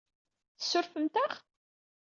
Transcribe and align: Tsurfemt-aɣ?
Tsurfemt-aɣ? 0.59 1.33